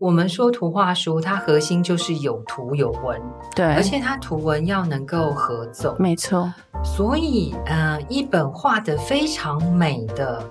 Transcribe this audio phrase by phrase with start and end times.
[0.00, 3.20] 我们说图画书，它核心就是有图有文，
[3.54, 6.50] 对，而且它图文要能够合奏，没错。
[6.82, 10.42] 所以，呃，一本画的非常美的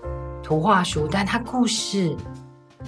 [0.43, 2.15] 图画书，但它故事，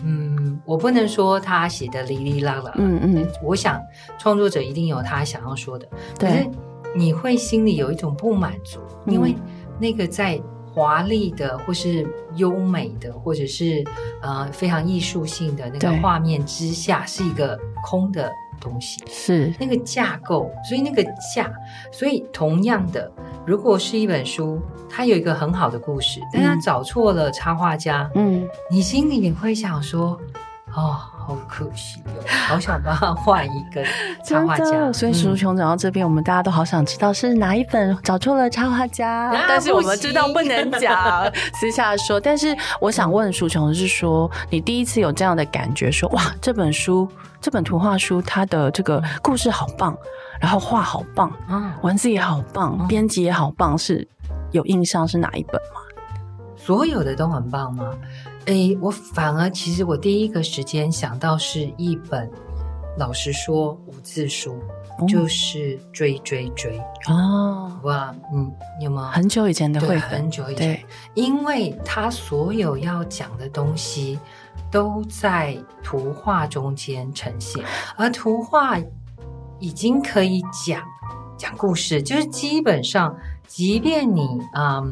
[0.04, 3.82] 嗯，我不能说它写的哩哩啦啦，嗯嗯，我想
[4.20, 5.88] 创作者一定有他想要说的，
[6.20, 6.50] 对，可是
[6.96, 9.36] 你会心里有一种不满足，嗯、因为
[9.80, 10.40] 那个在。
[10.74, 13.84] 华丽的，或是优美的，或者是
[14.22, 19.54] 呃非常艺术性的那个画面之下，是一个空的东西，是。
[19.60, 20.50] 那个架构。
[20.68, 21.04] 所以那个
[21.36, 21.52] 架，
[21.92, 23.12] 所以同样的，
[23.46, 30.20] 如果是一本书，它有一个很好的故事，但它找错了插画家，嗯，你心里也会想说，
[30.76, 30.98] 哦。
[31.24, 32.12] 好可惜哦，
[32.48, 33.86] 好想帮他换一个
[34.26, 34.92] 插画家。
[34.92, 42.20] 所以书穷讲到这边，嗯，我们大家都好想知道是哪一本找出了插画家， 啊，但是我们知道不能讲， 私下说。
[42.20, 47.08] 但是我想问书穷的是说，你第一次有这样的感觉说，说哇，这本书，
[47.40, 49.96] 这本图画书，它的这个故事好棒，
[50.40, 54.06] 然后画好棒，嗯，文字也好棒，嗯，编辑也好棒，是
[54.52, 55.81] 有印象是哪一本吗？
[56.64, 57.92] 所有的都很棒吗？
[58.46, 62.30] 诶，我反而其实我第一个时间想到是一本，
[62.98, 64.60] 老实说五字书，
[65.00, 69.12] 嗯、就是追追追哦，哇，嗯，有吗？
[69.12, 70.84] 很久以前的绘本，很久以前，
[71.16, 74.20] 因为他所有要讲的东西
[74.72, 77.64] 都在图画中间呈现，
[77.96, 78.78] 而图画
[79.60, 80.84] 已经可以讲
[81.38, 83.16] 讲故事，就是基本上，
[83.48, 84.92] 即便你嗯。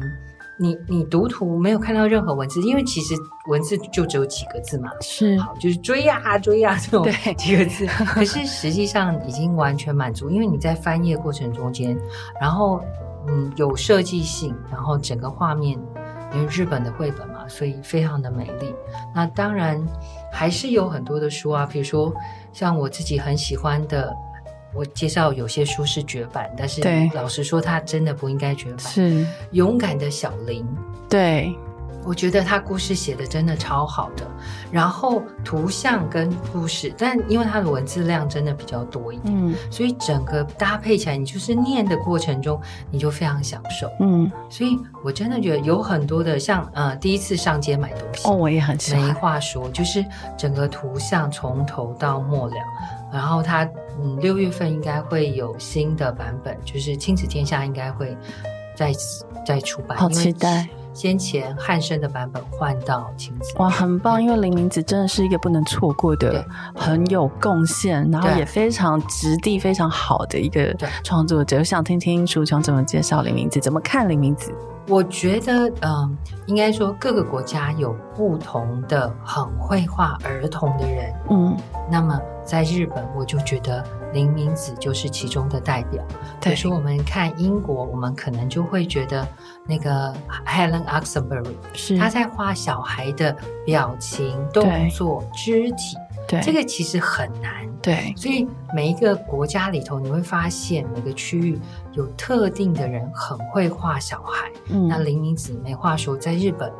[0.60, 3.14] 你你读图没有看到任何文字，因为其实
[3.48, 11.98] 文字就只有几个字嘛，是好就是追呀、啊、追呀、啊、这种对几个字，可是实际上已经完全满足，因为你在翻页过程中间，
[12.38, 12.82] 然后
[13.26, 15.78] 嗯有设计性，然后整个画面
[16.34, 18.74] 因为日本的绘本嘛，所以非常的美丽。
[19.14, 19.82] 那当然
[20.30, 22.12] 还是有很多的书啊，比如说
[22.52, 24.14] 像我自己很喜欢的。
[24.74, 26.80] 我介绍有些书是绝版，但是
[27.12, 28.78] 老实说，它真的不应该绝版。
[28.78, 30.64] 是勇敢的小林，
[31.08, 31.52] 对，
[32.04, 34.26] 我觉得他故事写的真的超好的。
[34.70, 42.60] 然后图像跟故事，但因为它的文字量真的比较多一点，嗯，所以整个搭配起来，你就是念的过程中，
[42.90, 44.30] 你就非常享受，嗯。
[44.48, 49.02] 所以我真的觉得有很多的像呃，第一次上街买东西哦，我也很喜欢。
[49.02, 50.04] 没话说，就是
[50.38, 52.54] 整个图像从头到末了。
[53.12, 53.64] 然后它
[54.00, 58.16] 嗯，六月份应该会有新的版本，就是亲子天下应该会
[58.76, 58.92] 再
[59.46, 59.98] 再出版。
[59.98, 60.68] 好期待！
[61.00, 64.22] 先前汉生的版本换到晴子，哇，很棒！
[64.22, 66.44] 因为林明子真的是一个不能错过的，
[66.74, 71.56] 很有贡献，然后也非常质地非常好的一个创作者。
[71.56, 74.52] 我想听听楚琼怎么介绍林明子，怎么看林明子？
[74.88, 81.56] 我觉得，嗯，应该说各个国家有不同的很会画儿童的人，嗯，
[81.90, 83.82] 那么在日本，我就觉得
[84.12, 86.04] 林明子就是其中的代表。
[86.40, 89.26] 比如说我们看英国，我们可能就会觉得
[89.66, 90.12] 那个
[90.46, 95.96] Helen Oxenbury 是他在画小孩的表情、动作、肢体。
[96.26, 97.69] 对，这个其实很难。
[97.82, 101.58] 对，所以每一个国家里头，你会发现每个区域
[101.92, 104.50] 有特定的人很会画小孩。
[104.68, 106.72] 嗯，那林明子没话说，在日本。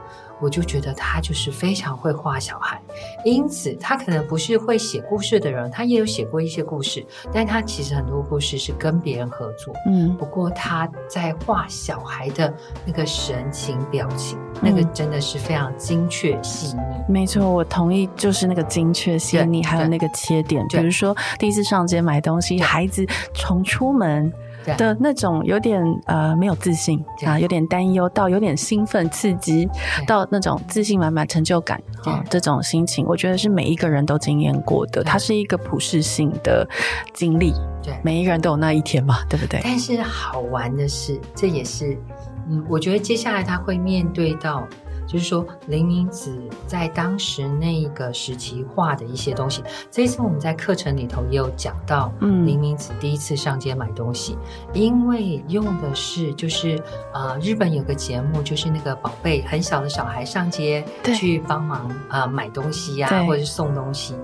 [0.43, 2.81] 我就觉得他就是非常会画小孩，
[3.27, 9.75] 因此他可能不是会写故事的人，他也有写过一些故事，但他其实很多故事是跟别人合作。
[9.87, 12.55] 嗯，不过他在画小孩的
[12.87, 16.83] 那个神情表情，嗯、那个真的是非常精确细腻。
[17.07, 24.33] 没错，我同意，就是那个精确细腻，还有那个切点，比如说第一次上街买东西，孩子从出门。
[24.77, 29.67] 的那种有点呃没有自信啊，有点担忧到有点兴奋刺激，
[30.07, 36.69] 到那种自信满满成就感啊，这种心情，我觉得是每一个人都经验过的，它是一个普世性的
[37.15, 39.59] 经历，对，每一个人都有那一天嘛，对不对？
[39.65, 41.99] 但是好玩的是，这也是
[42.47, 44.69] 嗯，我觉得接下来他会面对到。
[45.11, 49.61] 就是说，林明子在当时那个时期画的一些东西，
[49.91, 54.39] 这一次我们在课程里头也有讲到，嗯，林明子第一次上街买东西，
[54.73, 56.81] 嗯、因为用的是就是
[57.13, 64.15] 呃，日本有个节目，就是那个宝贝很小的小孩上街去帮忙啊、呃、买东西呀、啊，或者是送东西。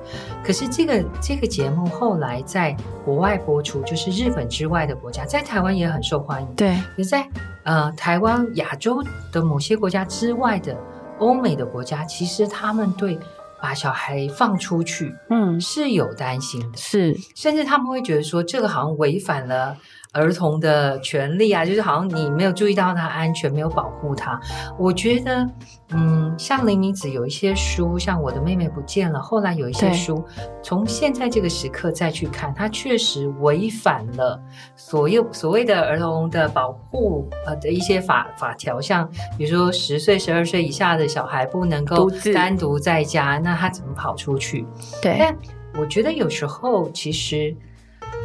[0.44, 6.48] 可是这个这个节目后来在国外播出，就是日本之外的国家，在台湾也很受欢迎。
[6.54, 7.26] 对，也在。
[7.66, 10.78] 呃，台湾、亚洲的某些国家之外的
[11.18, 13.18] 欧美的国家，其实他们对
[13.60, 19.76] 把小孩放出去，嗯，是有担心的，是，甚至他们会觉得说，这个好像违反了
[20.16, 24.40] 儿童的权利啊，就是好像你没有注意到他安全，没有保护他。
[24.78, 25.46] 我觉得，
[25.90, 30.24] 嗯，像林明子有一些书，像我的妹妹不见了，后来有一些书，
[30.62, 34.40] 从现在这个时刻再去看，它确实违反了
[34.74, 44.66] 所有所谓的儿童的保护呃的一些法法条，像比如说十岁、十二岁以下的小孩不能够单独在家，那他怎么跑出去？
[45.02, 45.36] 对，但
[45.78, 47.54] 我觉得有时候其实。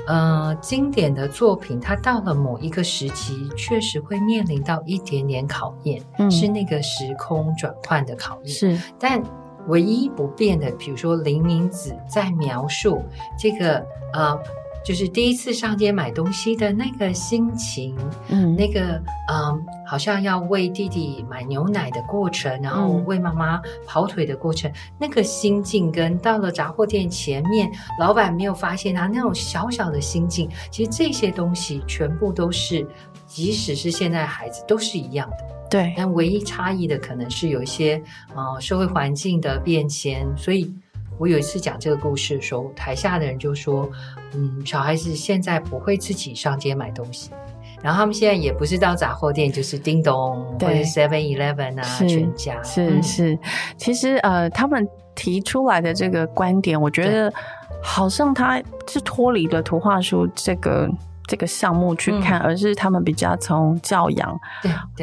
[0.08, 8.48] 呃，经典的作品，它到了某一个时期，确实会面临到一点点考验，嗯、是那个时空转换的考验。
[8.48, 9.22] 是，但
[9.68, 13.04] 唯一不变的，比如说林明子在描述
[13.38, 14.40] 这个呃。
[14.84, 17.96] 就是第一次上街买东西的那个心情，
[18.30, 19.02] 嗯，那个
[19.32, 27.70] 嗯，好像要为弟弟买牛奶的过程，然后为妈妈跑腿的过程，嗯，那个心境跟到了杂货店前面，
[28.00, 32.86] 老板没有发现他那种小小的心境，其实这些东西全部都是，
[33.28, 35.38] 即使是现在孩子都是一样的，
[35.70, 38.02] 对，但唯一差异的可能是有一些
[38.34, 40.74] 呃社会环境的变迁，所以。
[41.22, 43.88] 我有一次讲这个故事的时候，台下的人就说
[44.34, 47.30] ：“嗯，小孩子现在不会自己上街买东西，
[47.84, 53.38] 然后他们现在也不是到杂货店，就是叮咚或者 Seven Eleven 啊，全家是、嗯、是。
[53.78, 57.32] 其实呃，他们提出来的这个观点，我觉得
[57.84, 58.60] 好像他
[58.90, 60.90] 是脱离了图画书这个
[61.28, 64.40] 这个项目去看，嗯、而是他们比较从教养、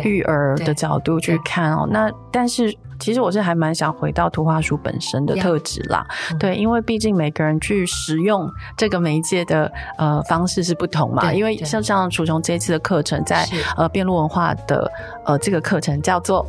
[0.03, 1.87] 育儿的角度去看哦。
[1.89, 2.77] 那但是。
[2.99, 6.05] 其实我是还蛮想回到图画书本身的特质啦.
[6.39, 11.33] 对，因为毕竟每个人去使用这个媒介的呃方式是不同嘛。
[11.33, 14.91] 因为像像楚琼这一次的课程在，在呃辩论文化的
[15.25, 16.47] 呃这个课程叫做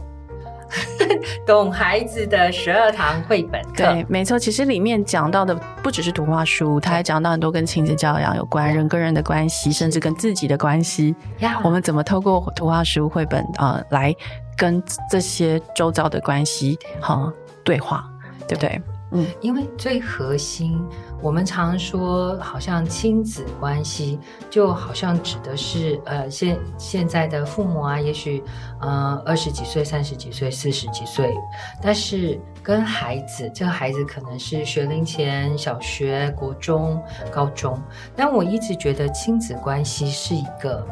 [1.46, 4.38] 懂孩子的十二堂绘本课，对，没错。
[4.38, 11.16] 其实里面讲到的不只是图画书，他还讲到很多跟亲子教养有关、人跟人的关系，甚至跟自己的关系。
[11.64, 14.16] 我们怎么透过图画书绘本啊、呃、来。
[14.60, 17.34] 跟这些周遭的关系哈
[17.64, 18.08] 对话，
[18.46, 18.82] 对不对？
[19.12, 20.80] 嗯，因为最核心，
[21.20, 24.20] 我们常说，好像亲子关系，
[24.52, 28.44] 就好像指的是呃现现在的父母啊，也许
[28.80, 31.34] 呃二十几岁、三十几岁、四十几岁，
[31.82, 37.02] 但是跟孩子，这个孩子可能是学龄前、小学、国中、
[37.32, 37.82] 高中，
[38.16, 40.86] 但我一直觉得亲子关系是一个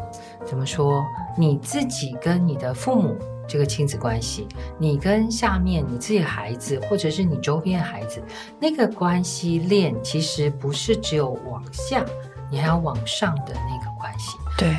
[0.44, 1.06] 怎么说？
[1.38, 3.16] 你自己跟你的父母。
[3.48, 4.48] 这个亲子关系，
[4.78, 8.22] 你跟下面你自己孩子，或者是你周边孩子，
[8.60, 12.04] 那个关系链其实不是只有往下，
[12.52, 14.38] 你还要往上的那个关系。
[14.58, 14.76] 对，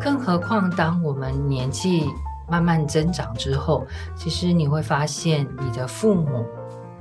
[0.00, 2.08] 更何况当我们年纪
[2.48, 3.86] 慢慢增长之后，
[4.16, 6.44] 其实你会发现你的父母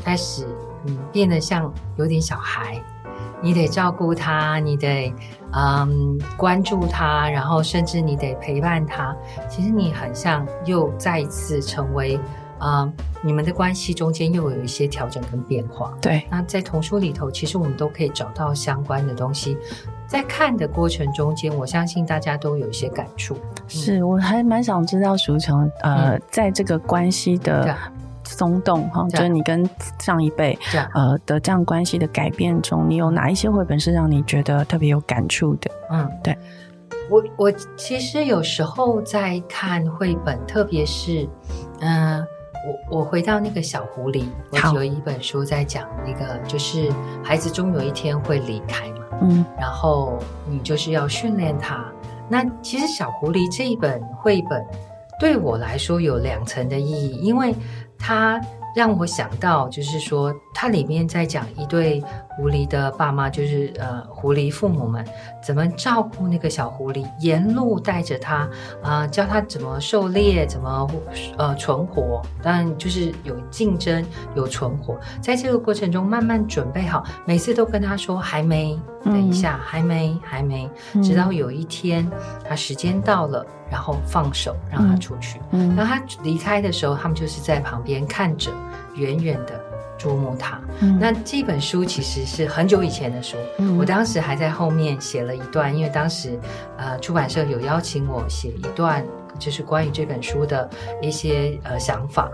[0.03, 0.47] 开始
[0.85, 2.81] 嗯变得像有点小孩。
[3.41, 5.13] 你得照顾他，你得
[5.53, 9.15] 嗯关注他，然后甚至你得陪伴他。
[9.49, 12.19] 其实你很像又再一次成为
[12.59, 12.91] 嗯
[13.21, 15.93] 你们的关系中间又有一些调整跟变化。
[16.01, 19.57] 对，那在童书里头，其实我们都可以找到相关的东西。
[20.07, 23.37] 在看的过程中间，我相信大家都有一些感触。
[23.67, 27.75] 是，我还蛮想知道淑琼呃、嗯，在这个关系的。
[28.29, 29.67] 松动哈，就是你跟
[29.99, 30.57] 上一辈
[30.93, 35.71] 呃的这样关系的改变中，你有哪一些绘本是让你觉得特别有感触的？
[35.89, 36.37] 嗯，对，
[37.09, 41.27] 我我其实有时候在看绘本，特别是
[41.79, 42.27] 嗯、呃，
[42.89, 46.91] 我我回到那个小狐狸，我有一本书在讲那个，就是
[47.23, 51.83] 孩子终有一天会离开嘛，嗯，然后你就是要训练他。
[52.29, 54.63] 那其实小狐狸这一本绘本
[55.19, 57.55] 对我来说有两层的意义，因为。
[57.99, 58.41] 它
[58.75, 62.01] 让我想到，就是说，它里面在讲一对
[62.39, 65.05] 狐狸的爸妈，就是呃，狐狸父母们
[65.43, 68.35] 怎么照顾那个小狐狸，沿路带着它，
[68.81, 70.89] 啊、呃，教它怎么狩猎，怎么
[71.37, 74.05] 呃存活，当然就是有竞争，
[74.35, 80.69] 有存活，在这个过程中慢慢准备好，每次都跟他说还没，等一下，嗯、还没，还没，
[81.03, 82.09] 直到有一天，
[82.47, 83.45] 他时间到了。
[83.71, 85.39] 然后放手让他出去。
[85.51, 88.49] 嗯，当他离开的时候，他们就是在旁边看着，
[88.95, 89.63] 远远的
[89.99, 90.59] 注目他。
[90.79, 96.39] 嗯，那这本书其实是很久以前的书，嗯，我当时还在后面写了一段，因为当时
[96.77, 99.05] 呃出版社有邀请我写一段，
[99.37, 100.67] 就是关于这本书的
[101.01, 102.31] 一些呃想法。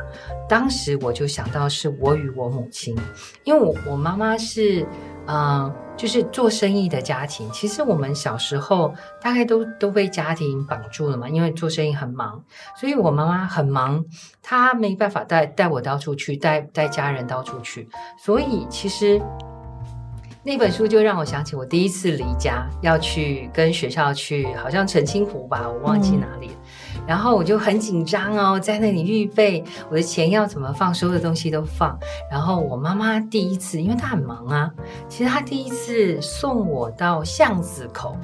[0.48, 2.96] 当时我就想到是我与我母亲，
[3.44, 4.88] 因为我我妈妈是。
[5.28, 12.44] 嗯，就是做生意的家庭，其实我们小时候大概都都被家庭绑住了嘛，因为做生意很忙，
[12.76, 14.04] 所以我妈妈很忙，
[14.44, 17.88] 她没办法带带我到处去，带带家人到处去，
[18.18, 19.22] 所以其实
[20.44, 26.52] 那本书就让我想起我第一次离家要去跟学校去，好像澄清湖吧，我忘记哪里
[27.08, 31.98] 然后我就很紧张哦，在那里预备我的钱要怎么放，所有的东西都放。
[32.32, 34.72] 然后我妈妈第一次，因为她很忙啊，
[35.10, 38.18] 其实她第一次送我到巷子口。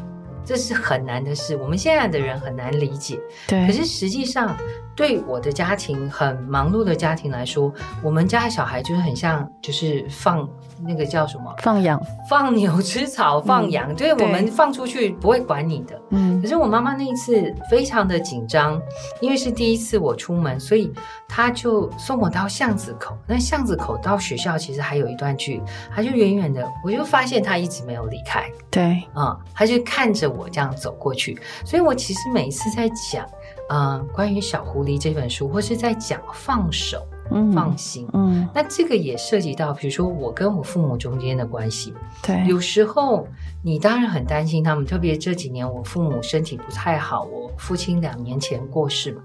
[0.43, 3.17] 这是很难的事，我们现在的人很难理解。
[3.47, 4.57] 对，可是实际上，
[5.01, 10.47] 对我的家庭很忙碌的家庭来说，我们家的小孩就是很像，就是放。
[10.83, 11.53] 那个叫什么？
[11.59, 13.95] 放养，放牛吃草，放羊。
[13.95, 16.01] 对、嗯，我们放出去不会管你的。
[16.09, 16.41] 嗯。
[16.41, 18.81] 可是我妈妈那一次非常的紧张，
[19.21, 20.91] 因为是第一次我出门，所以
[21.27, 23.15] 她就送我到巷子口。
[23.27, 25.61] 那巷子口到学校其实还有一段距离，
[25.95, 28.49] 她就远远的，我就发现她一直没有离开。
[28.71, 31.39] 对，啊、嗯，她就看着我这样走过去。
[31.63, 33.23] 所以我其实每一次在讲，
[33.71, 37.05] 嗯，关于小狐狸这本书，或是在讲放手。
[37.53, 41.93] 放心，嗯，那这个也涉及到，比如说我跟我父母中间的关系。
[42.21, 43.25] 对，有时候
[43.63, 49.23] 你当然很担心他们，特别这几年我父母身体不太好，我父亲两年前过世嘛。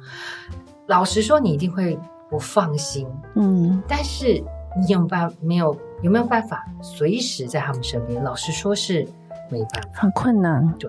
[0.86, 1.98] 老实说，你一定会
[2.30, 4.40] 不放心，嗯，但是
[4.78, 8.22] 你有办没有有没有办法随时在他们身边？
[8.22, 9.04] 老实说是
[9.50, 10.72] 没办法，很困难。
[10.78, 10.88] 对，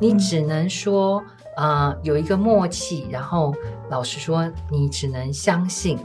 [0.00, 1.24] 你只能说，
[1.58, 3.54] 呃，有一个默契，然后
[3.90, 5.98] 老实说，你只能相信。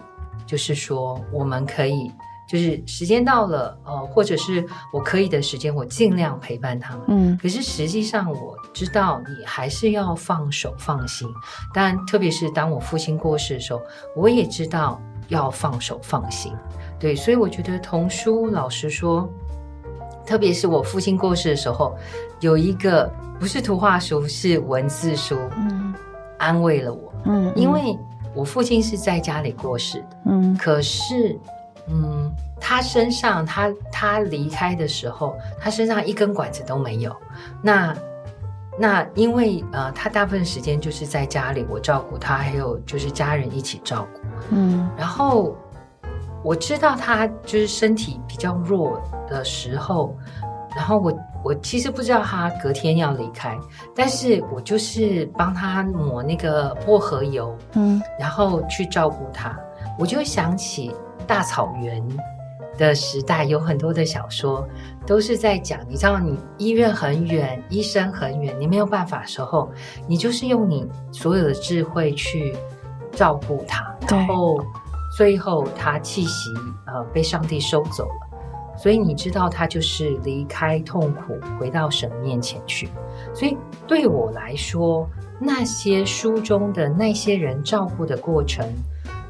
[0.46, 2.12] 就是说，我们可以，
[2.50, 7.04] 就是时间到了，呃，或者是我可以的时间，我尽量陪伴他们。
[7.08, 11.28] 嗯，可是实际上我知道，你还是要放手放心。
[11.74, 13.82] 但特别是当我父亲过世的时候，
[14.18, 16.54] 我也知道要放手放心。
[17.00, 19.28] 对，所以我觉得童书，老实说，
[20.26, 21.96] 特别是我父亲过世的时候，
[22.40, 25.94] 有一个不是图画书，是文字书，嗯，
[26.38, 27.14] 安慰了我。
[27.26, 27.98] 嗯，因为。
[28.36, 31.40] 我父亲是在家里过世的，嗯，可是，
[31.88, 37.16] 嗯，他身上，他他离开的时候，他身上一根管子都没有。
[37.62, 37.96] 那
[38.76, 44.90] 那因为呃，他大部分时间就是在家里，我照顾他，还有就是家人一起照顾，嗯。
[44.98, 45.56] 然后
[46.44, 50.16] 我知道他就是身体比较弱的时候，
[50.76, 51.14] 然后我。
[51.46, 53.54] 我其实不知道他隔天要离开，
[53.94, 59.54] 但是我就是帮他抹那个薄荷油，嗯，然后去照顾他。
[60.00, 60.96] 我就想起
[61.28, 62.02] 大草原
[62.78, 64.66] 的时代，有很多的小说
[65.06, 69.70] 都是在讲，你知道，你医院很远，医生很远，你没有办法的时候，
[70.08, 72.56] 你就是用你所有的智慧去
[73.12, 74.64] 照顾他，然后
[75.18, 76.54] 最后他气息
[76.86, 78.30] 呃被上帝收走了。
[78.76, 82.90] 所以你知道，他就是离开痛苦，回到神面前去。
[83.32, 83.56] 所以
[83.86, 85.08] 对我来说，
[85.40, 88.68] 那些书中的那些人照顾的过程，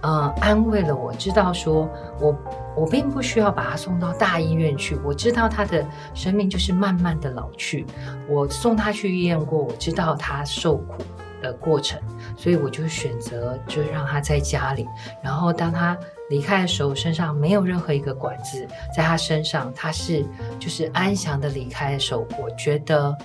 [0.01, 1.11] 呃，安慰了我。
[1.15, 1.89] 知道说
[2.21, 2.33] 我
[2.73, 4.97] 我并不需要把他送到大医院去。
[5.03, 7.85] 我知道他的生命就是慢慢的老去。
[8.29, 11.03] 我送他去医院过，我知道他受苦
[11.43, 12.01] 的过程，
[12.35, 14.87] 所以我就选择就让他在家里。
[15.21, 15.95] 然后当他。
[16.29, 20.25] 离开的时候，身上没有任何一个管子，在他身上，他是
[20.57, 23.15] 就是安详的离开的时候，我觉得，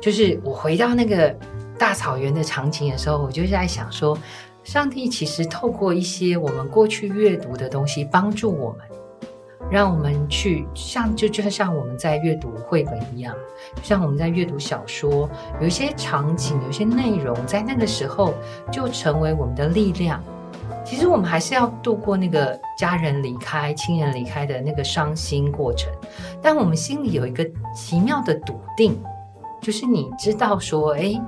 [0.00, 1.32] 就是我回到那个
[1.78, 4.18] 大草原的场景的时候，我就在想说，
[4.64, 8.80] 上帝其实透过一些我们过去阅读的东西，帮助我们，
[9.70, 13.34] 让我们去像就就像我们在阅读绘本一样，
[13.82, 15.28] 像我们在阅读小说，
[15.60, 18.34] 有一些场景，有些内容，在那个时候
[18.70, 20.22] 就成为我们的力量。
[20.84, 25.90] 其实我们还是要度过那个家人离开、亲人离开的那个伤心过程，
[26.42, 27.44] 但我们心里有一个
[27.74, 29.02] 奇妙的笃定，
[29.62, 31.18] 就是你知道说，哎，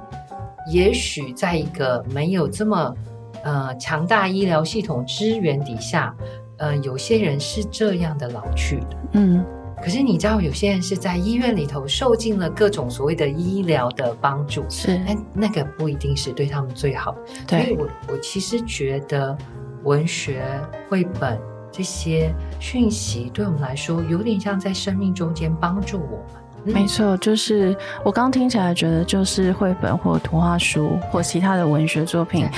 [0.70, 2.94] 也许在一个没有这么
[3.42, 6.14] 呃强大医疗系统支援底下，
[6.58, 9.44] 呃，有些人是这样的老去的，嗯。
[9.82, 17.14] 可是你知道，有些人是在医院里头受尽了各种所谓的医疗的帮助，是，但那个不一定是对他们最好。
[17.46, 19.36] 对，所以我我其实觉得
[19.84, 20.42] 文学、
[20.88, 21.38] 绘本
[21.70, 26.42] 这些讯息，对我们来说，有点像在生命中间帮助我们。
[26.64, 32.48] 嗯、没错，就是我刚听起来觉得，就是绘本或图画书或其他的文学作品，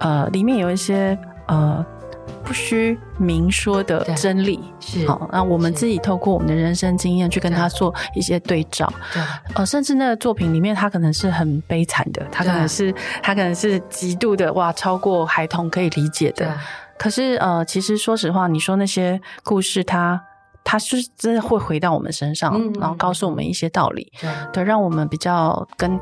[0.00, 1.16] 呃，里面有一些
[1.46, 1.86] 呃。
[2.44, 4.60] 不需明说的真理。
[4.80, 9.22] 是好，那我们自己透过我们的人生经验去跟他做一些对照，对，
[9.54, 16.56] 呃，甚至那个作品里面他可能是很悲惨的，他可能是他可能是极度的哇，超过孩童可以理解的。
[16.98, 20.20] 可是呃，其实说实话，你说那些故事他，
[20.64, 25.98] 他他是真的会回到我们身上，嗯、然后告诉我们一些道理，对，对，让我们比较跟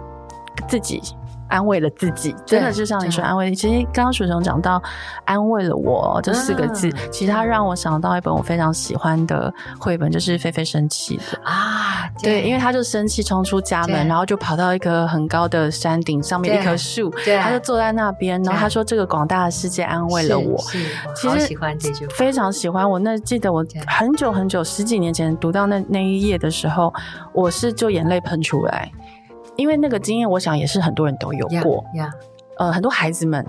[0.68, 1.00] 自己
[1.48, 3.54] 安慰了自己，真的就像你说安慰。
[3.54, 4.82] 其实刚刚鼠熊讲到
[5.24, 12.08] “安慰了我”这四个字，嗯、其实它让我想到一本我非常喜欢的绘本，就是菲菲生气的啊。
[12.22, 17.12] 对，因为他就生气冲出家门，然后就跑到一棵很高的山顶上面一棵树，
[17.42, 20.58] 他就坐在那边，然后他说：“这个广大的世界安慰了我。”
[21.14, 22.88] 其实喜欢这句话，非常喜欢。
[22.88, 26.92] 我那记得我很久很久十几年前读到那那一页的时候，
[27.32, 28.90] 我是就眼泪喷出来。
[29.56, 31.84] 因为那个经验，我想也是很多人都有过。
[31.94, 32.10] Yeah, yeah.
[32.58, 33.46] 呃，很多孩子们、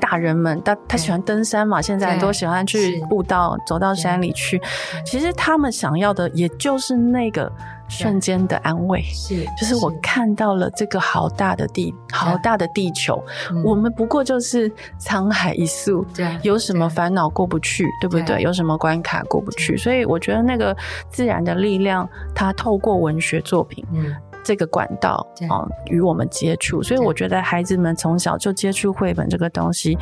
[0.00, 4.60] 大人们，他他喜欢登山嘛现在都喜欢去步道走到山里去。
[5.06, 7.48] 其实他们想要的，也就是那个
[7.88, 9.00] 瞬间的安慰。
[9.02, 13.24] 是、就是我看到了这个好大的地好大的地球
[13.64, 14.68] 我们不过就是
[15.00, 16.04] 沧海一粟。
[16.12, 20.76] 对、有什么烦恼过不去对不对有什么关卡过不去所以我觉得那个
[21.08, 23.86] 自然的力量，它透过文学作品。
[23.92, 24.12] 嗯。
[24.48, 25.14] 这个管道
[25.50, 29.98] 啊，与我们接触，所以我觉得孩子们从小就接触绘本这个东西，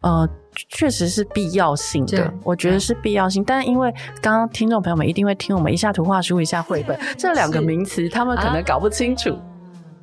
[0.00, 0.26] 呃，
[0.70, 2.32] 确实是必要性的。
[2.42, 3.92] 我觉得是必要性，但因为
[4.22, 9.38] 刚刚听众朋友们一定会听我们一下图画书，一下绘本这两个名词，他们可能搞不清楚。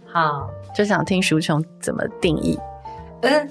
[0.06, 2.56] 好，就想听鼠熊怎么定义。
[3.22, 3.50] 嗯。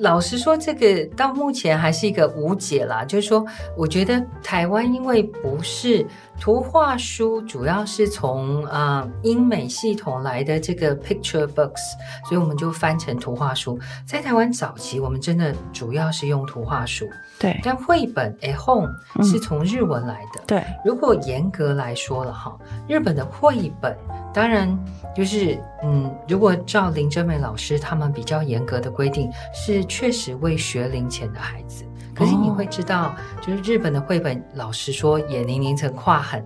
[0.00, 3.04] 老实说，这个到目前还是一个无解啦。
[3.04, 3.44] 就是说，
[3.76, 6.06] 我觉得台湾因为不是
[6.40, 11.80] 图画书，主要是从啊、呃、英美系统来的这个 picture books，
[12.28, 13.78] 所以我们就翻成图画书。
[14.06, 17.08] 在台湾早期，我们真的主要是用图画书。
[17.38, 18.88] 对，但绘本 at home
[19.22, 20.42] 是从日文来的。
[20.46, 22.56] 对，如果严格来说了哈，
[22.88, 23.96] 日本的绘本。
[24.32, 24.78] 当然，
[25.16, 31.84] 就是嗯，如果照林真美老师他们比较严格的规定，是确实为学龄前的孩子。
[32.18, 36.44] 可是你会知道，就是日本的绘本，老实说，也年龄层跨很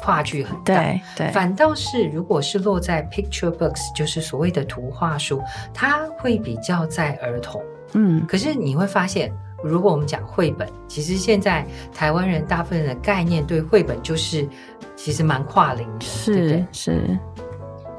[0.00, 0.76] 跨距很大。
[0.76, 1.30] 对对。
[1.32, 5.42] 反倒是如果是落在 picture books，就是所谓的图画书，
[5.74, 7.60] 它会比较在儿童。
[7.94, 8.24] 嗯。
[8.26, 9.32] 可是你会发现，
[9.64, 14.48] 如果我们讲绘本，其实现在台湾人大部分的概念对绘本就是。
[14.98, 17.18] 其实蛮跨龄的，是对对是。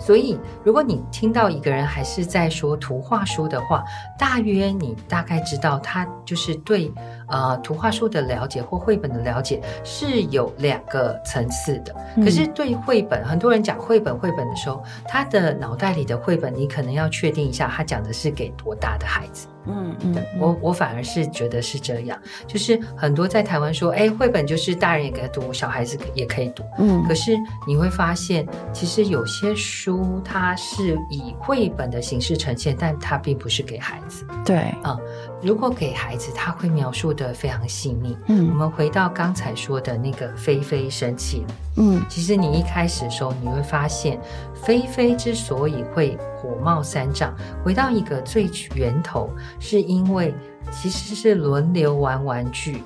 [0.10, 3.84] 所以，如果你听到一个人还是在说图画书的话，
[4.18, 6.92] 大约你大概知道他就是对
[7.28, 11.96] 呃图画书的了解或绘本的了解是有两个层次的。
[12.16, 12.26] 嗯。
[12.26, 19.46] 可是对绘本，很多人讲绘本绘本的时候，他的脑袋里的绘本，你可能要确定一下，他讲的是给多大的孩子。
[19.66, 22.18] 嗯嗯，我我反而是觉得是这样，
[22.48, 26.64] 就是很多在台湾说，哎，绘本就是大人也给他读，小孩子也可以读。
[26.78, 34.26] 嗯，可是你会发现，其实有些书它是以绘本的形式呈现，但它并不是给孩子。
[34.46, 35.00] 对，啊、嗯，
[35.42, 38.18] 如果给孩子，他会描述的非常细腻。
[38.28, 41.56] 嗯，我们回到刚才说的那个菲菲生气了。
[41.80, 44.20] 嗯，其实你一开始的时候，你会发现，
[44.54, 50.34] 菲菲之所以会火冒三丈，回到一个最源头，是因为
[50.72, 52.84] 其实是轮流玩玩具，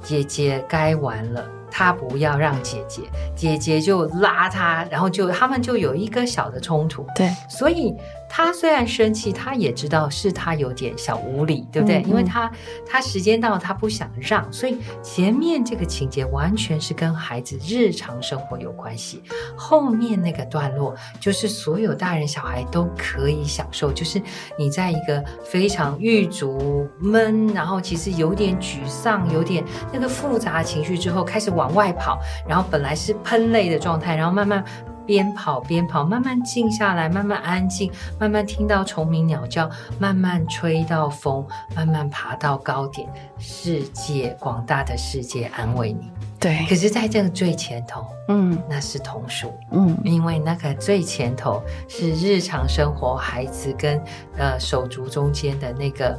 [0.00, 3.02] 姐姐该玩了，她不要让姐姐，
[3.34, 7.04] 姐姐就拉她，然后就他们就有一个小的冲突。
[7.14, 7.94] 对，所以。
[8.28, 11.98] 他虽然生气，他也知道是他有点小无理，对不对？
[11.98, 12.50] 嗯嗯，因为他
[12.86, 19.22] 他时间到，他不想让，所以前面这个情节完全是跟孩子日常生活有关系。
[19.56, 24.20] 后面那个段落就是所有大人小孩都可以享受，就是
[24.58, 34.64] 你在一个非常郁卒闷，然后其实有点沮丧，有点那个复杂情绪之后，开始往外跑，然后本来是喷泪的状态，然后慢慢。
[35.06, 43.08] 边跑边跑，慢慢静下来，慢慢安静，慢慢听到虫鸣鸟叫，慢慢吹到风，慢慢爬到高点。
[43.38, 46.10] 世界广大的世界安慰你。
[46.38, 54.02] 对，可是在这个最前头，嗯，那是童书，嗯，因为那个最前头是日常生活，孩子跟
[54.36, 56.18] 呃手足中间的那个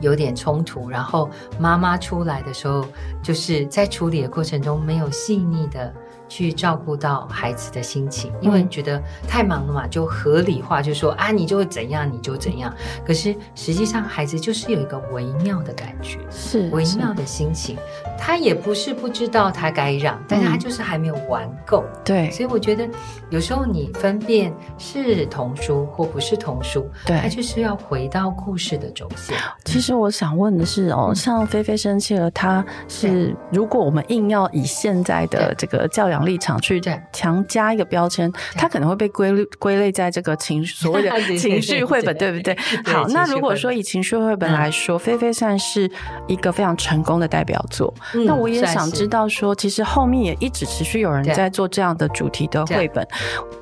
[0.00, 2.86] 有点冲突，然后妈妈出来的时候，
[3.22, 5.92] 就是在处理的过程中没有细腻的。
[6.28, 12.72] 去照顾到孩子的心情，因为觉得太忙了嘛，就合理化，就说啊，你就会怎样，你就怎样。
[13.06, 17.76] 可是实际上，孩子就是有一个微妙的感觉，是微妙的心情。
[18.18, 21.84] 他也不是不知道他该让，但是他就是还没有玩够。
[22.04, 22.86] 对，所以我觉得
[23.30, 29.36] 有时候你分辨是童书或不是童书，对，他就是要回到故事的轴线。
[29.64, 36.17] 其实我想问的是哦，像菲菲生气了，他是如果我们硬要以现在的这个教养。
[36.24, 36.80] 立场去
[37.12, 42.56] 强加一个标签，它可能会被归归类在这个情所谓的情绪绘本，对不对？
[42.84, 45.90] 好，那如果说以情绪绘本来说，菲菲算是
[46.26, 47.92] 一个非常成功的代表作。
[48.26, 53.06] 那我也想知道说，其实后面也一直持续有人在做这样的主题的绘本，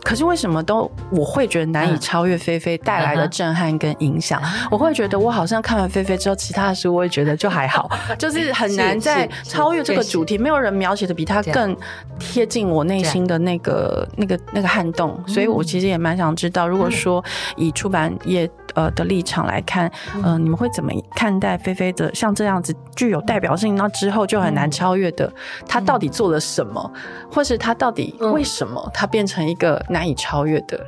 [0.03, 4.41] 可是为什么都我会觉得难以超越菲菲带来的震撼跟影响？
[4.71, 11.77] 我会觉得我好像看完菲菲之后，其他的书我也觉得就还好，就是很难再超越这个主题，没有人描写的比他更
[12.19, 17.23] 贴近我内心的那个、那个、那个撼动，所以我其实也蛮想知道，如果说
[17.57, 19.91] 以出版业呃的立场来看，
[20.23, 25.31] 呃，你们会怎么看待菲菲的像这样子具有代表性，那之后就很难超越的，
[25.67, 26.93] 他到底做了什么，
[27.31, 30.79] 或是他到底为什么他变成一个难以超越的？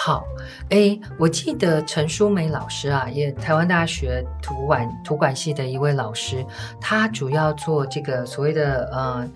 [0.00, 0.22] 好，
[0.68, 6.44] 诶，我记得陈淑梅老师啊，也台湾大学图管图管系的一位老师，
[6.80, 9.28] 他主要做这个所谓的呃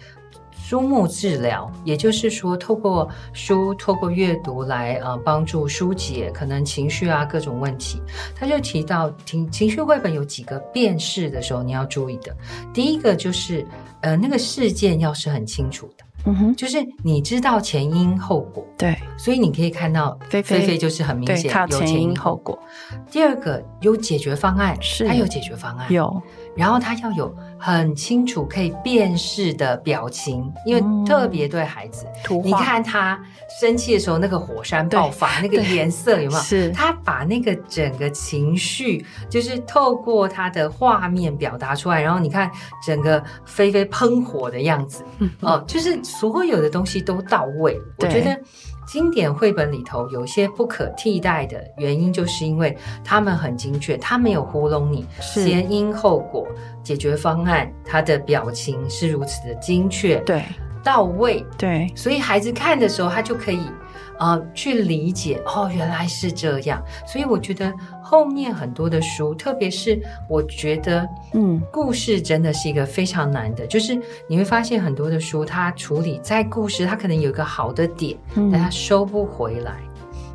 [0.72, 8.00] 书目治疗，也就是说，透过书，透过阅读来呃帮助疏解可能情绪啊各种问题。
[8.35, 12.35] 他就提到，情情绪绘本有几个辨识的时候你要注意的，
[12.72, 13.66] 第一个就是
[14.00, 16.04] 呃那个事件要是很清楚的。
[16.24, 22.58] 嗯哼，就是你知道前因后果，对，所以你可以看到菲菲就是很明显有前因后果。
[23.08, 26.20] 第二个有解决方案，是，他有解决方案，有。
[26.56, 33.18] 然后他要有很清楚可以辨识的表情，因为特别对孩子，嗯、你看他
[33.61, 36.42] 生气的时候那个火山爆发那个颜色有没有？
[36.42, 42.50] 是，他把那个整个情绪就是透过他的画面表达出来，然后你看
[42.85, 48.37] 整个菲菲喷火的样子，哦、嗯呃，就是所有的东西都到位，我觉得。
[48.92, 56.46] 经典绘本里头有些不可替代的原因，就是因为他们很精确，他没有糊弄你，前因后果、
[56.83, 60.44] 解决方案，他的表情是如此的精确，对，
[60.85, 63.62] 到位，对，所以孩子看的时候，他就可以。
[64.22, 79.80] 啊、呃，去理解哦，原来是这样，所以我觉得后面很多的书，特别是我觉得，嗯，故事真的是一个非常难的，就是你会发现很多的书，它处理在故事，它可能有一个好的点，嗯、但它收不回来。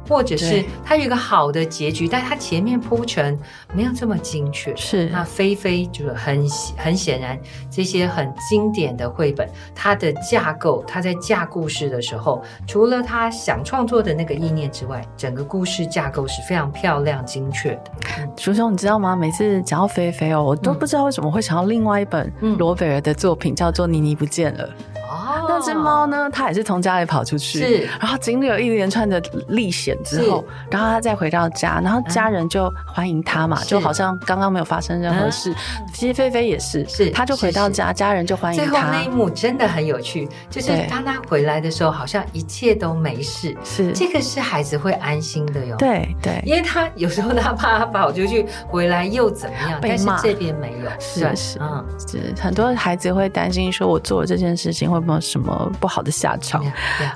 [0.07, 3.37] 或者是它有一个好的结局，但它前面铺陈
[3.73, 4.75] 没有这么精确。
[4.75, 7.39] 是，那菲菲就是很很显然，
[7.69, 17.91] 这些很经典的绘本，它的架构，它在架故事的时候，除了他想创作的那个意念之外，整个故事架构是非常漂亮、精确的。
[18.37, 19.15] 淑雄，你知道吗？
[19.15, 24.67] 每次讲到菲菲哦，我都不知道为什么会想到另外一本罗贝尔的作品，叫做《妮妮不见了》。
[25.07, 26.29] 哦，那只猫呢？
[26.31, 35.53] 它也是从家里跑出去，是，然后经历了一连串的历险之后，然后它再回到家，然后家人就欢迎它嘛，就好像刚刚没有发生任何事。
[35.93, 38.69] 其实菲菲也是，是，它就回到家，家人就欢迎它。
[38.69, 43.55] 最后那一幕真的很有趣，就是当他回来的时候，好像一切都没事。
[43.63, 45.75] 是，这个是孩子会安心的哟。
[45.77, 50.89] 对对，因为他有时候他怕他跑出去回来又怎么样，但是这边没有。
[50.99, 54.96] 是是，嗯，是很多孩子会担心说，我做了这件事情会。
[54.97, 56.63] 有没有什么不好的下场、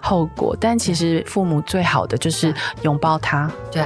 [0.02, 0.56] 后果？
[0.60, 3.52] 但其实父母最好的就是拥抱他。
[3.72, 3.84] 对，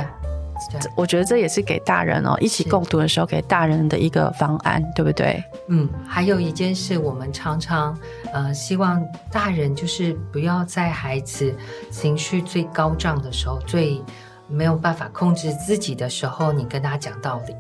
[0.96, 5.44] 我觉得这也是给大人哦一起共读的时候给大人的一个方案，对不对？
[5.68, 7.98] 嗯，还有一件事，我们常常
[8.32, 11.54] 呃希望大人就是不要在孩子
[11.92, 14.02] 情绪最高涨的时候、最
[14.48, 17.56] 没有办法控制自己的时候，你跟他讲道理。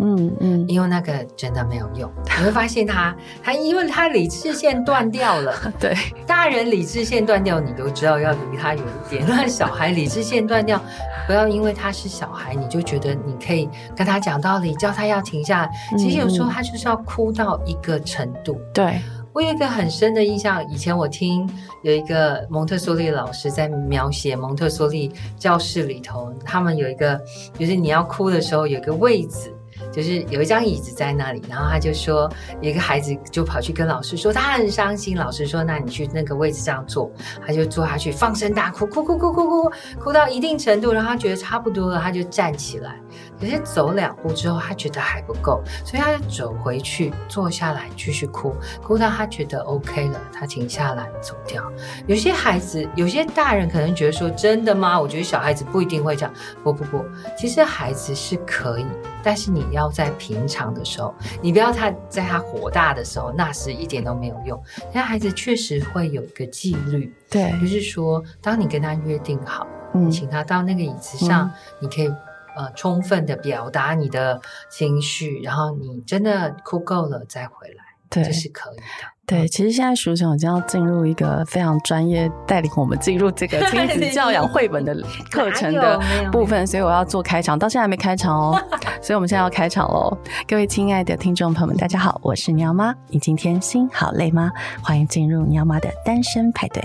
[0.00, 5.94] 嗯嗯，因为那个真的没有用，你会发现他他因为他理智线断掉了， 对，
[6.26, 9.24] 大人理智线断掉，你都知道要离他远一点。
[9.26, 10.80] 那小孩理智线断掉，
[11.26, 15.70] 不要因为他是小孩，你就觉得你可以跟他讲道理，叫他要停下来。
[15.96, 18.56] 其实有时候他就是要哭到一个程度。
[18.72, 19.00] 对，
[19.32, 21.48] 我有一个很深的印象，以前我听
[21.82, 27.20] 有一个蒙特梭利老师在描写蒙特梭利教室里头，他们有一个
[27.58, 29.52] 就是你要哭的时候有一个位置。
[29.98, 32.30] 就是有一张椅子在那里，然后他就说，
[32.60, 35.16] 一个孩子就跑去跟老师说，他很伤心。
[35.16, 37.10] 老师说，那你去那个位置上坐，
[37.44, 42.94] 他就坐下去，放声大哭，哭哭哭哭哭哭，哭到一定程度，然后他觉得差不多了，他就站起来。
[43.40, 51.60] 可是走两步之后，他觉得还不够，所以他就走回去，坐下来继续哭，哭到他觉得 OK 了，他停下来走掉。
[52.06, 55.00] 有些孩子，有些大人可能觉得说，真的吗？
[55.00, 56.32] 我觉得小孩子不一定会这样。
[56.62, 57.04] 不不不，
[57.36, 58.86] 其实孩子是可以，
[59.24, 64.62] 但是你要在平常的时候，你不要他在他火大的时候，那是一点都没有用。
[64.92, 72.12] 但孩子确实会有一个纪律，对，就是说，当你跟他约定好，嗯，请他到那个椅子上，嗯、你可以。
[72.56, 77.84] 呃，充分的表达你的情绪，然后你真的哭够了再回来。
[78.10, 78.82] 对，这是可以的。
[79.28, 84.96] 对，其实现在淑琼已经要进入一个非常专业，带领我们进入这个 亲子教养绘本的
[85.30, 86.00] 课程的
[86.32, 88.58] 部分，所以我要做开场，到现在还没开场哦，
[89.02, 90.16] 所以我们现在要开场喽。
[90.46, 94.50] 各位亲爱的听众朋友们，大家好，我是鸟妈，你今天心好累吗？
[94.82, 96.82] 欢迎进入鸟妈的单身派对。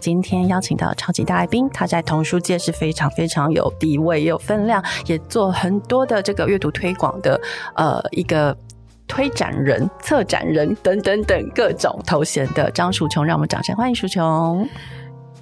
[0.00, 7.40] 今天邀请到超级大来宾，他在童书界是非常非常有地位、也有分量，也做很多的这个阅读推广的
[7.76, 8.56] 呃一个。
[9.06, 14.68] 推展人、策展人等等等各种头衔的张淑琼，让我们掌声欢迎淑琼。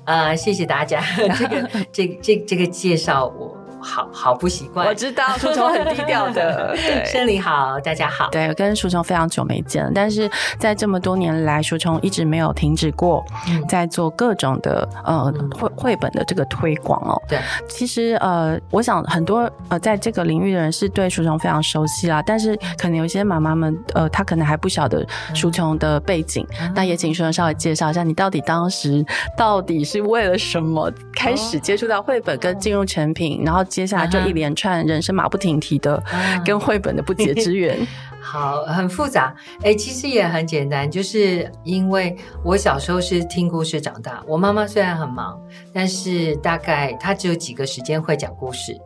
[0.05, 3.57] 呃，谢谢大家， 这个、这个、这个、这个介绍我。
[3.83, 6.75] 好好不习惯，我知道 淑琼很低调的。
[6.77, 8.29] 对，生理好，大家好。
[8.31, 13.25] 对，跟淑琼非常久没见了，但是在这么多年来，淑琼一直没有停止过
[13.69, 17.21] 在做各种的呃绘绘本的这个推广哦。
[17.29, 26.47] 对，其实呃，我想很多呃在这个领域的人是对淑琼非常熟悉啦，但是可能有些妈妈们呃，她可能还不晓得淑琼的背景。
[26.75, 29.05] 那也请淑琼稍微介绍一下，你到底当时
[29.37, 33.65] 到底是为了什么开始接触到绘本跟进入成品，然后。
[33.73, 36.01] 接下来就一连串人生马不停蹄的
[36.45, 37.75] 跟绘本的不解之缘。
[38.23, 39.35] 好，很复杂。
[39.59, 44.23] 哎、欸，其实也很简单，就是因为我小时候是听故事长大。
[44.27, 45.39] 我妈妈虽然很忙，
[45.75, 48.81] 但是大概她只有几个时间会讲故事。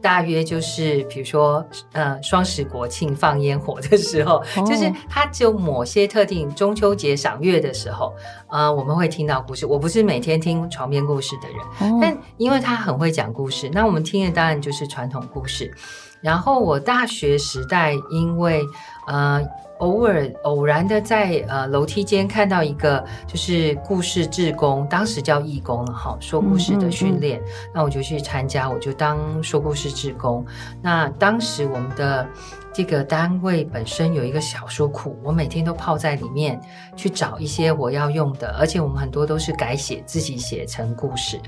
[0.00, 8.14] 大约就是，比如说，呃，双十国庆放烟火的时候，哦、就是她只有某些特定中秋节赏月的时候，
[8.48, 9.66] 呃，我们会听到故事。
[9.66, 15.74] 我不是每天听床边故事的人，哦、但因为她很会讲故事，那我们听的当然就是传统故事。
[16.20, 18.62] 然后我大学时代，因为
[19.06, 19.46] 呃。
[19.78, 30.44] 偶尔偶然的在呃楼梯间看到一个就是故事志工，当时叫义工了哈，说故事的训练，嗯嗯嗯，那我就去参加，我就当说故事志工。
[30.82, 32.26] 那当时我们的
[32.74, 36.60] 这个单位本身有一个小说库，我每天都泡在里面
[36.96, 41.38] 去找一些我要用的，而且我们很多都是改写自己写成故事。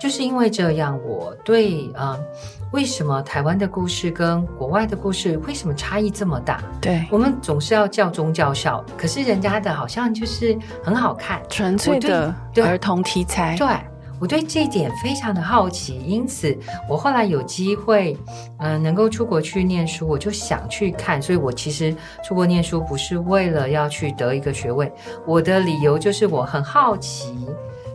[0.00, 2.24] 就是因为这样，我对啊、呃，
[2.72, 6.62] 为什么台湾的故事跟国外的故事为什么差异这么大？
[6.82, 13.56] 对，我们总是要叫宗教校，可是人家的好像就是很好看，纯粹的儿童题材。
[13.56, 13.66] 对，
[14.20, 16.54] 我对这一点非常的好奇，因此
[16.86, 18.14] 我后来有机会，
[18.58, 21.22] 嗯、呃，能够出国去念书，我就想去看。
[21.22, 24.92] 所以我其实出国念书不是为了要去得一个学位，
[25.24, 27.34] 我的理由就是我很好奇。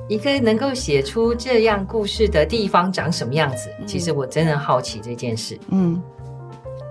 [0.10, 3.70] 一个能够写出这样故事的地方长什么样子？
[3.86, 5.58] 其实我真的好奇这件事。
[5.70, 6.02] 嗯，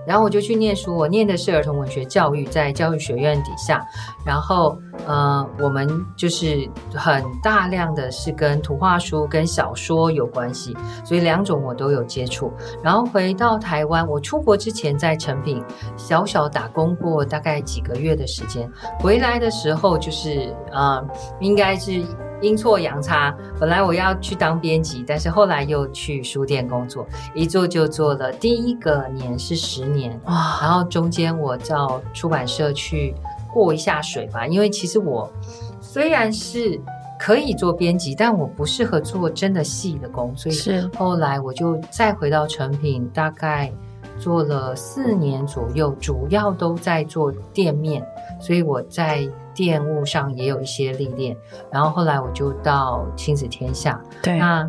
[0.07, 3.85] 然后我就去念书，我念的是儿童文学教育，在教育学院底下。
[4.25, 12.51] 然后，呃，我们就是很大量的是跟图画书、跟小说有关系，所以两种我都有接触。
[12.81, 15.63] 然后回到台湾，我出国之前在成品
[15.95, 18.67] 小小打工过大概几个月的时间，
[18.99, 21.05] 回来的时候就是，呃，
[21.39, 22.03] 应该是。
[22.43, 28.31] 阴错阳差，本来我要去当编辑，但是后来又去书店工作，一做就做了。
[28.33, 33.15] 第一个年是十年，哇然后中间我到出版社去
[33.53, 35.31] 过一下水吧，因为其实我
[35.79, 36.77] 虽然是
[37.17, 43.71] 可以做编辑，但我不适合做真的细的工，所以后来我就再回到成品，大概
[44.19, 48.05] 做了四年左右，主要都在做店面，
[48.45, 49.27] 所以我在。
[49.55, 51.37] 电务上也有一些历练，
[51.69, 54.01] 然后后来我就到亲子天下。
[54.23, 54.67] 对，那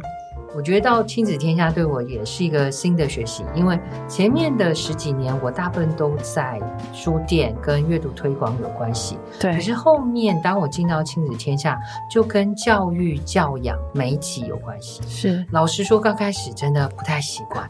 [0.55, 6.61] 我觉得到亲子天下对我也是一个新的学习，因为前面的十几年我大部分都在
[6.93, 9.17] 书店跟阅读推广有关系。
[9.41, 15.01] 对，可是后面当我进到亲子天下，就跟教育教养媒体有关系。
[15.09, 17.67] 是，老实说，刚开始真的不太习惯。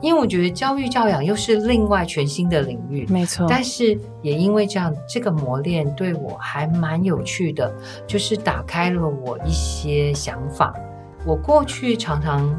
[0.00, 3.46] 因为我觉得教育教养又是另外全新的领域，没错。
[3.48, 7.72] 但是也因为这样，这个磨练对我还蛮有趣的，
[8.06, 10.74] 就是打开了我一些想法。
[11.26, 12.58] 我过去常常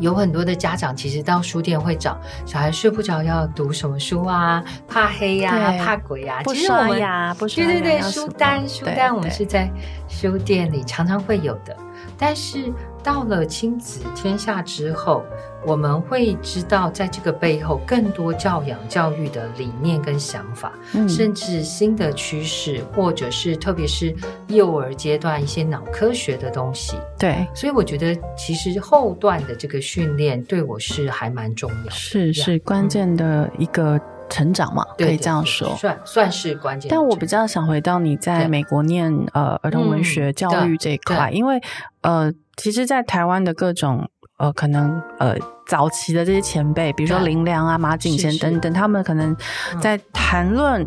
[0.00, 6.40] 有很多的家长，其实到书店会找小孩睡不着要读什么书啊，怕黑呀、怕鬼啊。
[6.42, 7.70] 不刷牙，不刷牙。
[7.70, 9.70] 对对对，书单书单，我们是在
[10.08, 11.76] 书店里常常会有的。
[12.18, 12.72] 但是
[13.04, 15.22] 到了亲子天下之后，
[15.66, 24.14] 我们会知道，在这个背后更多教养教育的理念跟想法，嗯、甚至新的趋势，或者是特别是
[24.48, 26.96] 幼儿阶段一些脑科学的东西。
[27.18, 36.90] 对，所以我觉得其实后段的这个训练对我是还蛮重要的，是是关键的一个成长嘛，嗯、可以这样说，算算是关键。
[36.90, 41.60] 但我比较想回到你在美国念呃儿童文学教育这一块，因为
[42.00, 44.08] 呃，其实，在台湾的各种。
[44.36, 49.34] 呃，可能呃，早期的这些前辈，比如说林良啊、马景贤等等，他们可能
[49.80, 50.84] 在谈论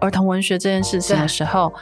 [0.00, 1.74] 儿童文学这件事情的时候，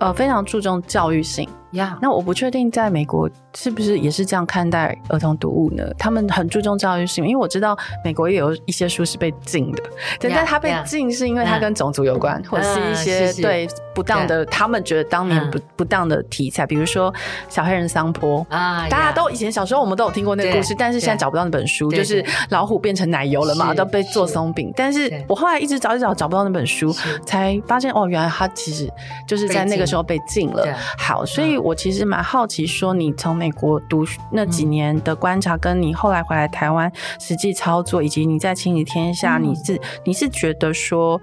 [0.00, 1.48] 呃，非常注重教育性。
[1.74, 5.84] 呀，那我不确定在美国是不是也是这样看待儿童读物呢？
[5.98, 9.82] 他们很注重教育性，因为我知道美国也有一些书是被禁的，
[10.20, 17.12] 但但它被禁是因为它跟种族有关，或者是一些对不当的，他们觉得当年不不当的题材，比如说
[17.48, 26.92] 小黑人桑坡啊，大家都以前小时候我们都有听过那个故事，但是现在找不到那本书，就是老虎变成奶油了嘛，都被做松饼，但是我后来一直找一找找不到那本书，
[27.26, 28.88] 才发现哦，原来它其实
[29.26, 30.66] 就是在那个时候被禁了。
[30.96, 31.58] 好，所以。
[31.64, 41.18] 我其实蛮好奇，说你从美国读那几年的观察，跟你后来回来台湾实际操作，以及你在亲子天下，你是你是觉得说，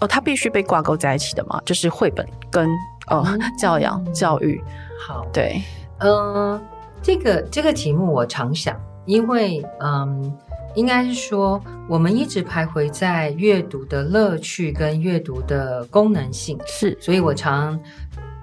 [0.00, 1.62] 哦，它必须被挂钩在一起的吗？
[1.64, 2.68] 就是绘本跟
[3.06, 3.24] 呃
[3.56, 4.60] 教养教育。
[4.98, 5.62] 好，对，
[6.00, 6.60] 嗯，
[7.00, 10.36] 这个这个题目我常想，因为嗯，
[10.74, 17.78] 应该是说我们一直徘徊在阅读的乐趣跟阅读的功能性，是，所以我常。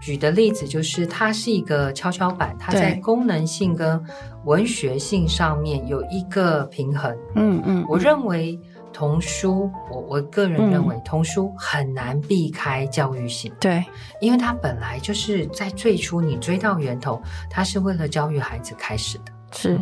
[0.03, 4.03] 举的例子就是，它是一个跷跷板，它在功能性跟
[4.43, 7.15] 文学性上面有一个平衡。
[7.35, 8.59] 嗯嗯，我认为
[8.91, 13.49] 童书，我我个人认为童书很难避开教育性。
[13.61, 13.81] 对，
[14.19, 19.79] 因为它本来就是在最初你追到源头，它是为了教育孩子开始的，是，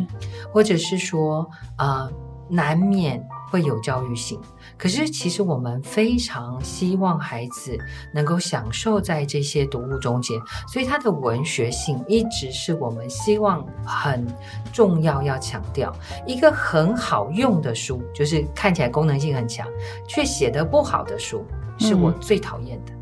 [0.52, 2.08] 或者是说，呃，
[2.48, 3.20] 难免
[3.52, 4.40] 会有教育性。
[4.78, 7.78] 可是，其实我们非常希望孩子
[8.14, 14.26] 能够享受在这些读物中间，所以它的文学性一直是我们希望很
[14.72, 15.94] 重要要强调。
[16.26, 19.68] 一个很好用的书，就是看起来功能性很强，
[20.08, 21.44] 却写得不好的书，
[21.78, 22.92] 是我最讨厌的。
[22.94, 23.01] 嗯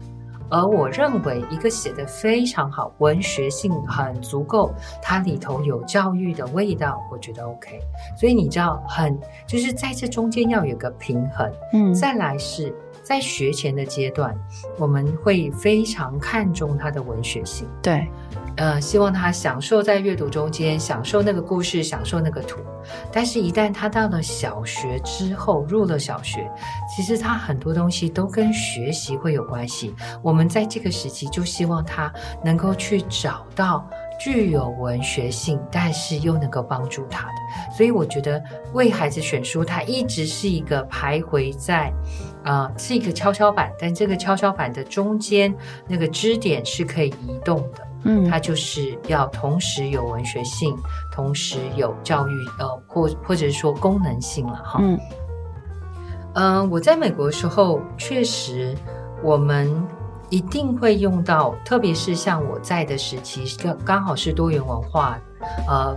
[0.51, 7.81] 而我认为，一个写得非常好、文学性很足够，它里头有教育的味道，我觉得 OK。
[8.19, 11.51] 所以你知道，很就是在这中间要有个平衡。
[11.73, 14.37] 嗯，再来是在学前的阶段，
[14.79, 17.69] 我们会非常看重它的文学性。
[17.81, 18.09] 对。
[18.61, 22.61] 呃，希望他享受在阅读中间，享受那个故事，享受那个图。
[23.11, 26.47] 但是，一旦他到了小学之后，入了小学，
[26.95, 29.95] 其实他很多东西都跟学习会有关系。
[30.23, 32.13] 我们在这个时期就希望他
[32.45, 33.89] 能够去找到
[34.21, 37.75] 具有文学性，但是又能够帮助他的。
[37.75, 38.43] 所以，我觉得
[38.75, 41.91] 为孩子选书，它一直是一个徘徊在，
[42.45, 45.55] 啊、呃，是一个跷跷板，但这个跷跷板的中间
[45.89, 47.90] 那个支点是可以移动的。
[48.05, 50.77] 嗯，它就是要同时有文学性，
[51.13, 54.79] 同时有教育，呃，或或者是说功能性了哈。
[54.83, 54.99] 嗯，
[56.35, 58.75] 呃，我在美国的时候，确实
[59.23, 59.71] 我们
[60.31, 65.19] 一定会用到，特别是像我在的时期，刚刚好是多元文化，
[65.69, 65.95] 呃，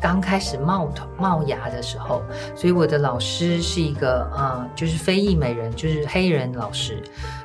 [0.00, 2.22] 刚开始冒头冒芽的时候，
[2.56, 7.02] 所以我的老师是一个呃，就是非裔美人，就是黑人老师。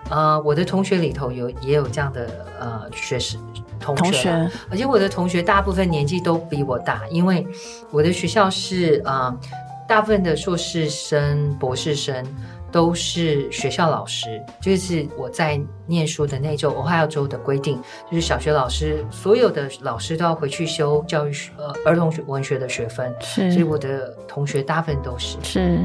[0.10, 3.38] 呃，我的同学里头有也有这样的呃学生。
[3.80, 4.30] 同学，
[4.70, 7.46] 而且我的同学大部分年纪都比我大，因为
[7.92, 9.40] 我的学校是啊、呃，
[9.88, 12.26] 大部分的硕士生、博士生
[12.72, 17.80] 都是学校老师，就是我在念书的那周，俄亥俄州的规定，
[18.12, 25.38] 就是小学老师所有的老师都要回去修教育学呃儿童学文学的学分，是，所以我的同学大部分都是。
[25.44, 25.80] 是。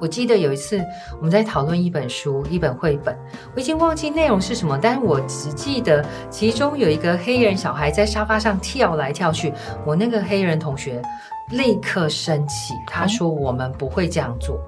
[0.00, 0.84] 我记得有一次
[1.18, 3.16] 我们在讨论一本书，一本绘本，
[3.54, 9.52] 我已经忘记内容是什么，但是我只记得其中有一个黑人小孩在沙发上跳来跳去。
[9.84, 11.02] 我那个黑人同学
[11.50, 14.58] 立刻生气，他说：“我们不会这样做。”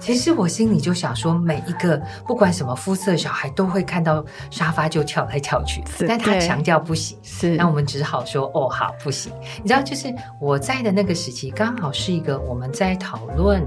[0.00, 13.60] 其实我心里就想说，每一个不管什么肤色的小孩都会看到沙发就跳来跳去，但他强调不行，是，那我们只好说：“哦，好，不行。”你知道，就是我在的那个时期，刚好是一个我们在讨论，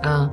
[0.00, 0.30] 嗯、呃。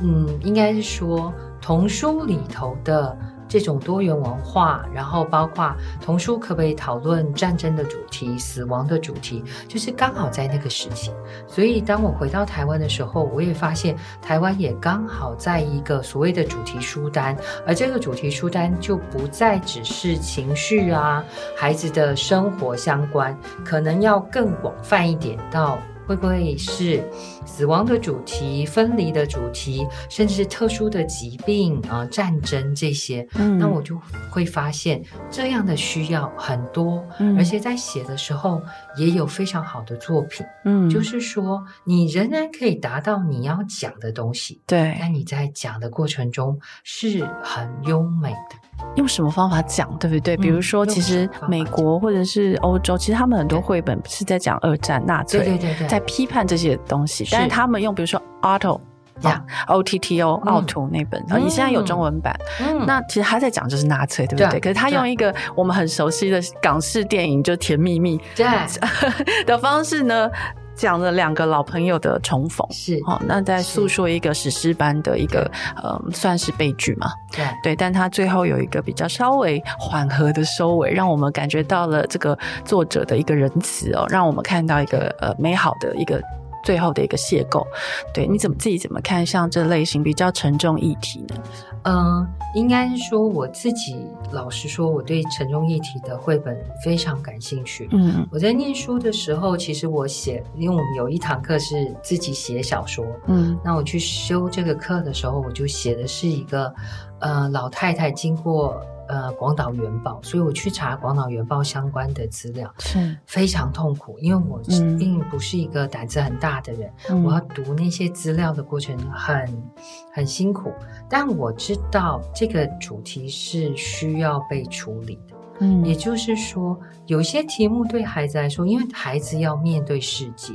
[0.00, 3.16] 嗯，应该是说童书里头的
[3.48, 11.10] 这种多元文化，然后包括童书可不可以讨论战争的主题、死亡的主题，就是刚好在那个时期。
[11.46, 21.24] 所以当我回到台湾的时候，我也发现台湾也刚好在一个所谓的主题书单，而这个主题书单就不再只是情绪啊、
[21.56, 25.78] 孩子的生活相关，可能要更广泛一点到。
[26.08, 27.06] 会不会是
[27.44, 33.28] 死亡的主题、分离的主题，甚至是特殊的疾病啊、呃、战争这些？
[33.34, 38.62] 嗯，那我就会发现这样的需要很多，嗯，而且在写的时候
[38.96, 48.67] 也有非常好的作品，嗯，就是说你仍然可以达到你要讲的东西，对，但你在讲的过程中是很优美的。
[48.96, 50.36] 用什么方法讲，对不对？
[50.36, 57.26] 比如说，其实美国或者是欧洲，其实他们很多绘本是在讲二战、纳粹，对对对在批判这些东西。
[57.30, 58.80] 但是他们用，比如说 Otto
[59.22, 62.38] 啊，O T T O 奥图那本，啊，你现在有中文版。
[62.60, 64.60] 嗯，那其实他在讲就是纳粹，对不对？
[64.60, 68.46] 可是他用一个我们很熟悉的港式电影，就《甜蜜蜜》对
[69.44, 70.30] 的方式呢。
[70.78, 72.98] 讲了两个老朋友的重逢，是。
[73.04, 75.50] 好，那在诉说一个史诗般的一个
[75.82, 77.10] 呃，算是悲剧嘛？
[77.32, 77.44] 对。
[77.62, 86.22] 对，但他最后有一个比较稍微缓和的收尾，让我们感觉到了这个作者的一个仁慈哦，让我们看到一个呃美好的一个
[86.62, 87.66] 最后的一个邂逅。
[88.12, 91.36] 对，你怎么自己怎么看像这类型比较沉重议题呢？
[91.84, 97.88] 嗯，应该是说我自己，老实说，我对沉重议题的绘本非常感兴趣。
[97.92, 103.06] 嗯，我在念书的时候，其实我写，因为我们有一堂课是自己写小说。
[103.26, 106.74] 嗯，那我去修这个课的时候，我就写的是一个，
[107.20, 108.76] 呃，老太太经过。
[109.08, 114.60] 呃，广岛原爆，所以我去查广岛原爆相关的资料，是非常痛苦，因为我
[114.98, 119.70] 并不是一个胆子很大的人，嗯、我要读那些资料的过程很
[120.12, 120.72] 很辛苦。
[121.08, 130.52] 但我知道这个主题是需要被处理的，嗯，也就是说，有些题目对孩子来说，因为孩子要面对世界，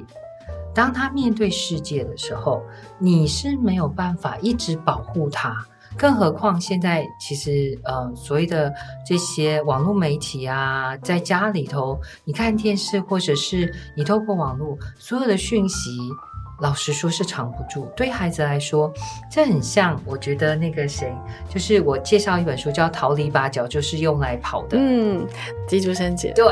[0.75, 2.61] 当他面对世界的时候，
[2.99, 5.65] 你是没有办法一直保护他。
[5.97, 8.73] 更何况现在其实呃，所谓的
[9.05, 15.91] 这些网络媒体啊，在家里头你看电视，或者是你透过网络所有的讯息，
[16.59, 17.87] 老实说是藏不住。
[17.95, 18.91] 对孩子来说，
[19.31, 21.13] 这很像我觉得那个谁，
[21.49, 24.77] 就是我介绍一本书叫《逃离八角就是用来跑的》。
[24.79, 25.27] 嗯，
[25.67, 26.31] 吉竹伸介。
[26.33, 26.45] 对，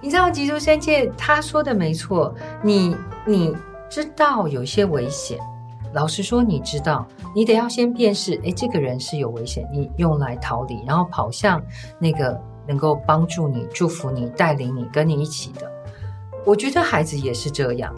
[0.00, 3.56] 你知道吉竹伸介他说的没错，你你
[3.90, 5.38] 知道有些危险。
[5.92, 11.62] 老实说，你知道，你得要先辨识，诶，这个人是有危险，你用来逃离，然后跑向
[11.98, 15.70] 那个能够帮助你、祝福你、带领你、跟你一起的。
[16.44, 17.94] 我觉得孩子也是这样，